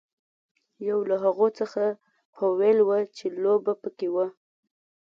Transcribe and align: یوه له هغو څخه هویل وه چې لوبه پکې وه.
یوه 0.89 1.03
له 1.09 1.15
هغو 1.23 1.47
څخه 1.59 1.83
هویل 2.39 2.79
وه 2.87 2.97
چې 3.17 3.25
لوبه 3.43 3.73
پکې 3.81 4.07
وه. 4.13 4.27